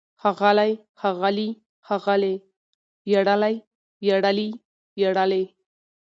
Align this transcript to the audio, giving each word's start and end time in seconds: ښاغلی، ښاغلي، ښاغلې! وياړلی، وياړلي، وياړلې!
ښاغلی، 0.21 0.73
ښاغلي، 0.99 1.49
ښاغلې! 1.87 2.33
وياړلی، 3.07 3.55
وياړلي، 4.03 4.49
وياړلې! 4.97 5.43